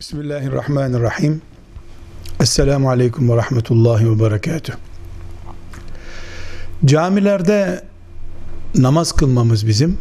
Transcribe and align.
Bismillahirrahmanirrahim. 0.00 1.42
Esselamu 2.40 2.90
Aleyküm 2.90 3.30
ve 3.30 3.36
Rahmetullahi 3.36 4.10
ve 4.10 4.24
Berekatuh. 4.24 4.72
Camilerde 6.84 7.84
namaz 8.74 9.12
kılmamız 9.12 9.66
bizim 9.66 9.98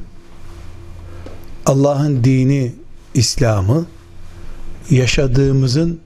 Allah'ın 1.66 2.24
dini, 2.24 2.76
İslam'ı 3.14 3.86
yaşadığımızın 4.90 6.00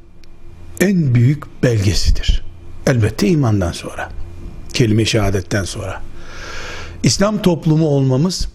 en 0.79 1.15
büyük 1.15 1.63
belgesidir. 1.63 2.45
Elbette 2.87 3.27
imandan 3.27 3.71
sonra. 3.71 4.09
Kelime-i 4.73 5.05
şehadetten 5.05 5.63
sonra. 5.63 6.01
İslam 7.03 7.41
toplumu 7.41 7.87
olmamız 7.87 8.49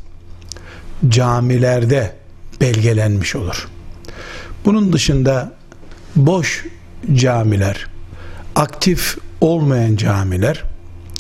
camilerde 1.09 2.17
belgelenmiş 2.61 3.37
olur. 3.37 3.69
Bunun 4.65 4.93
dışında 4.93 5.53
boş 6.17 6.65
camiler, 7.15 7.87
aktif 8.57 9.19
olmayan 9.41 9.97
camiler 9.97 10.63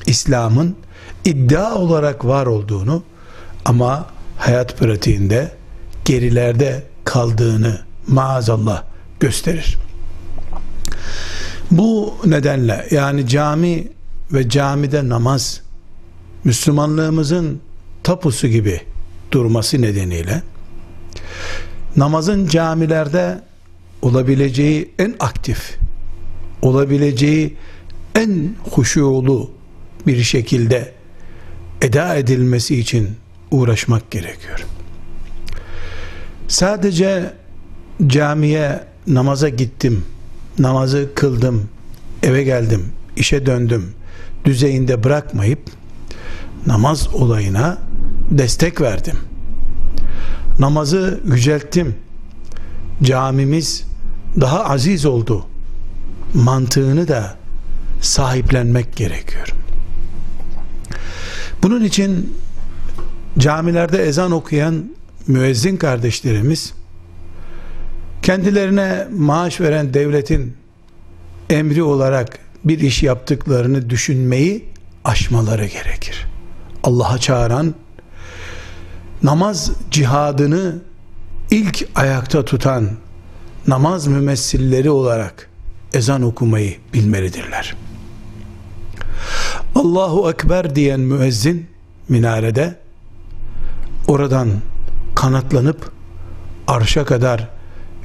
İslam'ın 0.07 0.77
iddia 1.25 1.75
olarak 1.75 2.25
var 2.25 2.47
olduğunu 2.47 3.03
ama 3.65 4.07
hayat 4.39 4.79
pratiğinde 4.79 5.53
gerilerde 6.05 6.83
kaldığını 7.05 7.81
maazallah 8.09 8.83
gösterir. 9.21 9.77
Bu 11.71 12.15
nedenle 12.25 12.87
yani 12.91 13.29
cami 13.29 13.89
ve 14.33 14.49
camide 14.49 15.09
namaz 15.09 15.61
Müslümanlığımızın 16.45 17.61
tapusu 18.03 18.49
gibi 18.49 18.81
durması 19.33 19.83
nedeniyle 19.83 20.43
namazın 21.97 22.47
camilerde 22.47 23.41
olabileceği 24.03 24.91
en 24.99 25.15
aktif, 25.21 25.77
olabileceği 26.63 27.57
en 28.15 28.55
huşulu 28.71 29.51
bir 30.07 30.23
şekilde 30.23 30.93
eda 31.83 32.15
edilmesi 32.15 32.79
için 32.79 33.11
uğraşmak 33.51 34.11
gerekiyor. 34.11 34.65
Sadece 36.49 37.33
camiye 38.07 38.85
namaza 39.07 39.49
gittim, 39.49 40.05
namazı 40.59 41.11
kıldım, 41.15 41.69
eve 42.23 42.43
geldim, 42.43 42.93
işe 43.17 43.47
döndüm 43.47 43.95
düzeyinde 44.45 45.05
bırakmayıp 45.05 45.61
namaz 46.67 47.09
olayına 47.15 47.79
destek 48.31 48.81
verdim. 48.81 49.17
Namazı 50.59 51.21
yücelttim. 51.25 51.95
Camimiz 53.03 53.85
daha 54.41 54.65
aziz 54.65 55.07
oldu. 55.07 55.47
Mantığını 56.35 57.09
da 57.09 57.37
sahiplenmek 58.01 58.97
gerekiyor. 58.97 59.55
Bunun 61.63 61.85
için 61.85 62.37
camilerde 63.39 64.03
ezan 64.03 64.33
okuyan 64.33 64.85
müezzin 65.27 65.77
kardeşlerimiz 65.77 66.75
kendilerine 68.23 69.09
maaş 69.19 69.61
veren 69.61 69.95
devletin 69.95 70.57
emri 71.51 71.83
olarak 71.83 72.39
bir 72.65 72.79
iş 72.79 73.03
yaptıklarını 73.03 73.91
düşünmeyi 73.91 74.65
aşmaları 75.05 75.67
gerekir. 75.67 76.27
Allah'a 76.83 77.19
çağıran 77.19 77.75
namaz 79.25 79.71
cihadını 79.91 80.75
ilk 81.51 81.89
ayakta 81.95 82.45
tutan 82.45 82.91
namaz 83.67 84.07
mümessilleri 84.07 84.91
olarak 84.91 85.51
ezan 85.95 86.23
okumayı 86.23 86.77
bilmelidirler. 86.93 87.77
Allahu 89.75 90.31
Ekber 90.31 90.75
diyen 90.75 91.01
müezzin 91.01 91.67
minarede 92.09 92.79
oradan 94.09 94.49
kanatlanıp 95.15 95.91
arşa 96.67 97.05
kadar 97.05 97.49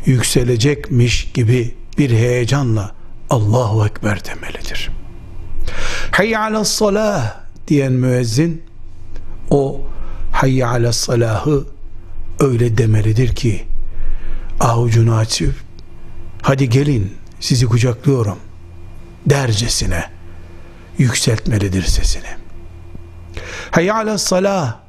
yükselecekmiş 0.06 1.32
gibi 1.32 1.76
bir 1.98 2.10
heyecanla 2.10 2.92
Allahu 3.30 3.86
Ekber 3.86 4.26
demelidir. 4.26 4.90
Hayy 6.12 6.38
ala 6.38 6.66
salah 6.66 7.36
diyen 7.68 7.92
müezzin 7.92 8.64
o 9.50 9.82
hayy 10.40 10.64
ala 10.64 10.94
salahı 10.94 11.66
öyle 12.40 12.78
demelidir 12.78 13.36
ki 13.36 13.66
avucunu 14.60 15.16
açıp 15.16 15.54
hadi 16.42 16.70
gelin 16.70 17.14
sizi 17.40 17.66
kucaklıyorum 17.66 18.38
dercesine 19.26 20.04
yükseltmelidir 20.98 21.84
sesini. 21.84 22.28
Hayy 23.72 23.92
ala 23.92 24.18
salah 24.18 24.80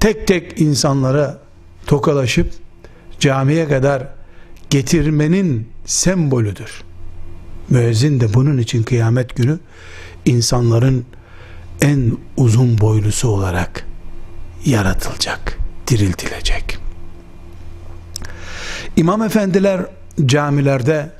tek 0.00 0.26
tek 0.26 0.60
insanlara 0.60 1.38
tokalaşıp 1.86 2.52
camiye 3.20 3.68
kadar 3.68 4.08
getirmenin 4.70 5.68
sembolüdür. 5.86 6.82
Müezzin 7.68 8.20
de 8.20 8.34
bunun 8.34 8.58
için 8.58 8.82
kıyamet 8.82 9.36
günü 9.36 9.58
insanların 10.26 11.04
en 11.82 12.18
uzun 12.36 12.78
boylusu 12.80 13.28
olarak 13.28 13.89
yaratılacak, 14.64 15.58
diriltilecek. 15.88 16.78
İmam 18.96 19.22
efendiler 19.22 19.86
camilerde 20.26 21.12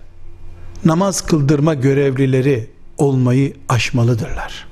namaz 0.84 1.20
kıldırma 1.20 1.74
görevlileri 1.74 2.70
olmayı 2.98 3.54
aşmalıdırlar. 3.68 4.66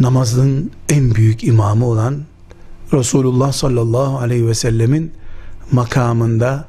Namazın 0.00 0.70
en 0.88 1.14
büyük 1.14 1.44
imamı 1.44 1.86
olan 1.86 2.22
Resulullah 2.92 3.52
sallallahu 3.52 4.18
aleyhi 4.18 4.46
ve 4.46 4.54
sellemin 4.54 5.12
makamında 5.72 6.68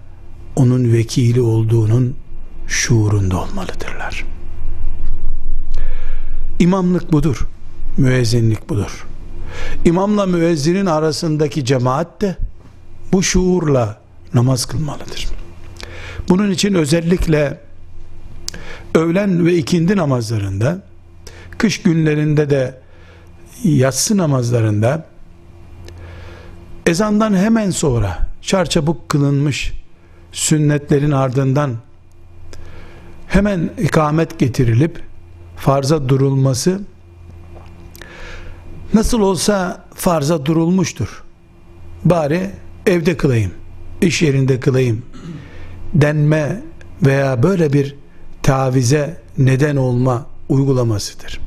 onun 0.55 0.93
vekili 0.93 1.41
olduğunun 1.41 2.15
şuurunda 2.67 3.37
olmalıdırlar. 3.37 4.25
İmamlık 6.59 7.11
budur. 7.11 7.47
Müezzinlik 7.97 8.69
budur. 8.69 9.05
İmamla 9.85 10.25
müezzinin 10.25 10.85
arasındaki 10.85 11.65
cemaat 11.65 12.21
de 12.21 12.37
bu 13.11 13.23
şuurla 13.23 13.97
namaz 14.33 14.65
kılmalıdır. 14.65 15.27
Bunun 16.29 16.51
için 16.51 16.73
özellikle 16.73 17.59
öğlen 18.95 19.45
ve 19.45 19.55
ikindi 19.55 19.97
namazlarında 19.97 20.81
kış 21.57 21.81
günlerinde 21.81 22.49
de 22.49 22.79
yatsı 23.63 24.17
namazlarında 24.17 25.05
ezandan 26.85 27.33
hemen 27.33 27.69
sonra 27.69 28.27
çarçabuk 28.41 29.09
kılınmış 29.09 29.73
sünnetlerin 30.31 31.11
ardından 31.11 31.75
hemen 33.27 33.69
ikamet 33.77 34.39
getirilip 34.39 35.03
farza 35.57 36.09
durulması 36.09 36.81
nasıl 38.95 39.19
olsa 39.19 39.85
farza 39.93 40.45
durulmuştur. 40.45 41.23
Bari 42.05 42.49
evde 42.85 43.17
kılayım, 43.17 43.51
iş 44.01 44.21
yerinde 44.21 44.59
kılayım 44.59 45.05
denme 45.93 46.63
veya 47.05 47.43
böyle 47.43 47.73
bir 47.73 47.95
tavize 48.43 49.21
neden 49.37 49.75
olma 49.75 50.25
uygulamasıdır. 50.49 51.39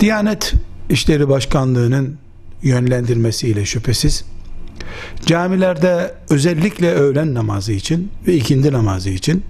Diyanet 0.00 0.54
İşleri 0.90 1.28
Başkanlığı'nın 1.28 2.18
yönlendirmesiyle 2.62 3.64
şüphesiz 3.64 4.24
camilerde 5.26 6.14
özellikle 6.30 6.92
öğlen 6.92 7.34
namazı 7.34 7.72
için 7.72 8.10
ve 8.26 8.34
ikindi 8.34 8.72
namazı 8.72 9.10
için 9.10 9.44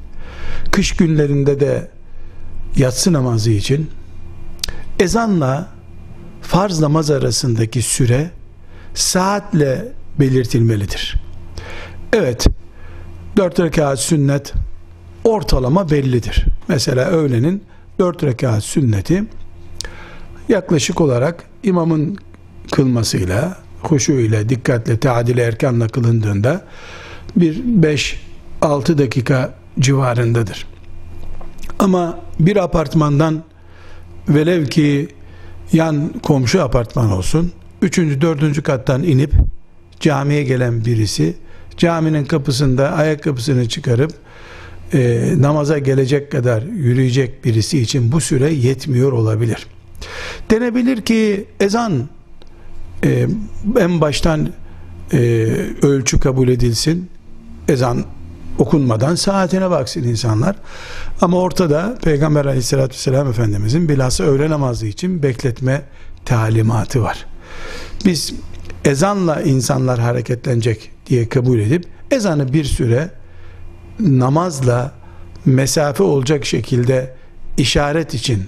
kış 0.71 0.97
günlerinde 0.97 1.61
de 1.61 1.88
yatsı 2.77 3.12
namazı 3.12 3.50
için 3.50 3.91
ezanla 5.00 5.78
farz 6.49 6.81
namaz 6.81 7.11
arasındaki 7.11 7.83
süre 7.83 8.31
saatle 8.95 9.93
belirtilmelidir. 10.21 11.17
Evet, 12.12 12.47
dört 13.37 13.61
rekat 13.61 14.00
sünnet 14.00 14.53
ortalama 15.25 15.91
bellidir. 15.91 16.45
Mesela 16.69 17.05
öğlenin 17.06 17.62
dört 17.99 18.23
rekat 18.25 18.65
sünneti 18.65 19.25
yaklaşık 20.49 21.00
olarak 21.00 21.45
imamın 21.62 22.19
kılmasıyla, 22.73 23.59
huşu 23.83 24.12
ile, 24.12 24.49
dikkatle, 24.49 25.01
tadile 25.01 25.43
erkanla 25.43 25.89
kılındığında 25.89 26.65
bir 27.37 27.61
beş 27.65 28.21
altı 28.62 28.99
dakika 28.99 29.55
civarındadır. 29.81 30.67
Ama 31.79 32.19
bir 32.41 32.56
apartmandan 32.56 33.43
velev 34.29 34.67
ki 34.67 35.18
yan 35.73 36.12
komşu 36.23 36.62
apartman 36.62 37.12
olsun, 37.12 37.53
üçüncü, 37.82 38.20
dördüncü 38.20 38.62
kattan 38.62 39.03
inip 39.03 39.32
camiye 40.00 40.43
gelen 40.43 40.85
birisi 40.85 41.35
caminin 41.76 42.25
kapısında 42.25 42.93
ayakkabısını 42.93 43.69
çıkarıp 43.69 44.12
e, 44.94 45.32
namaza 45.38 45.79
gelecek 45.79 46.32
kadar 46.32 46.62
yürüyecek 46.62 47.44
birisi 47.44 47.79
için 47.79 48.12
bu 48.12 48.20
süre 48.20 48.50
yetmiyor 48.50 49.12
olabilir. 49.12 49.67
Denebilir 50.50 51.03
ki 51.03 51.44
ezan 51.61 52.09
e, 53.05 53.26
en 53.79 54.00
baştan 54.00 54.49
e, 55.12 55.19
ölçü 55.82 56.20
kabul 56.20 56.49
edilsin. 56.49 57.11
Ezan 57.69 58.05
okunmadan 58.58 59.14
saatine 59.14 59.70
baksın 59.70 60.02
insanlar. 60.02 60.56
Ama 61.20 61.38
ortada 61.38 61.99
Peygamber 62.02 62.44
aleyhissalatü 62.44 62.93
vesselam 62.94 63.28
Efendimizin 63.28 63.88
bilhassa 63.88 64.25
öğle 64.25 64.50
namazı 64.50 64.87
için 64.87 65.22
bekletme 65.22 65.82
talimatı 66.25 67.02
var. 67.02 67.26
Biz 68.05 68.34
ezanla 68.84 69.43
insanlar 69.43 69.99
hareketlenecek 69.99 70.90
diye 71.06 71.28
kabul 71.28 71.58
edip 71.58 71.84
ezanı 72.10 72.52
bir 72.52 72.64
süre 72.64 73.10
namazla 74.00 74.93
mesafe 75.44 76.02
olacak 76.02 76.44
şekilde 76.44 77.14
işaret 77.56 78.14
için 78.14 78.44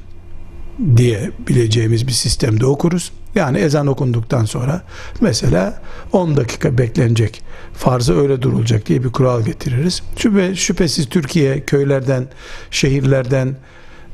diye 0.96 1.30
bileceğimiz 1.48 2.06
bir 2.06 2.12
sistemde 2.12 2.66
okuruz. 2.66 3.12
Yani 3.34 3.58
ezan 3.58 3.86
okunduktan 3.86 4.44
sonra 4.44 4.82
mesela 5.20 5.82
10 6.12 6.36
dakika 6.36 6.78
beklenecek 6.78 7.42
farzı 7.74 8.20
öyle 8.20 8.42
durulacak 8.42 8.86
diye 8.86 9.04
bir 9.04 9.08
kural 9.08 9.42
getiririz. 9.42 10.02
Şüphe, 10.16 10.54
şüphesiz 10.54 11.08
Türkiye 11.08 11.60
köylerden, 11.64 12.26
şehirlerden, 12.70 13.56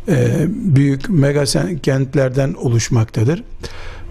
e, 0.09 0.47
büyük 0.49 1.11
mega 1.11 1.45
kentlerden 1.83 2.55
oluşmaktadır. 2.55 3.43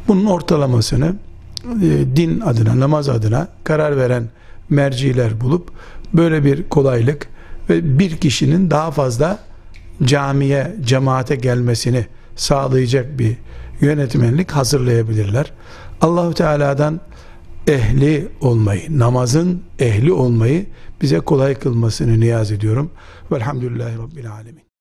Bunun 0.08 0.26
ortalamasını 0.26 1.16
e, 1.66 2.16
din 2.16 2.40
adına, 2.40 2.80
namaz 2.80 3.10
adına 3.10 3.48
karar 3.64 3.98
veren 3.98 4.24
merciler 4.70 5.42
bulup 5.42 5.70
böyle 6.14 6.46
bir 6.46 6.70
kolaylık 6.70 7.28
ve 7.70 8.00
bir 8.00 8.18
kişinin 8.18 8.72
daha 8.72 8.92
fazla 8.92 9.40
camiye, 10.04 10.76
cemaate 10.86 11.36
gelmesini 11.36 12.06
sağlayacak 12.36 13.20
bir 13.20 13.38
yönetmenlik 13.82 14.52
hazırlayabilirler. 14.52 15.54
Allahu 16.02 16.34
Teala'dan 16.34 17.02
ehli 17.68 18.28
olmayı, 18.42 19.00
namazın 19.00 19.62
ehli 19.80 20.12
olmayı 20.14 20.66
bize 21.02 21.20
kolay 21.20 21.56
kılmasını 21.56 22.20
niyaz 22.20 22.52
ediyorum. 22.52 22.92
Velhamdülillahi 23.32 23.98
Rabbil 23.98 24.32
Alemin. 24.32 24.75